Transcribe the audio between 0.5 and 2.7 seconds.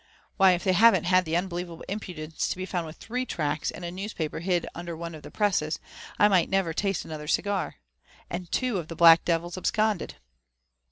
if they haven't had the unbelievable impudence to be